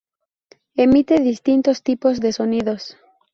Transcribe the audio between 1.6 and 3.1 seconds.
tipos de sonidos.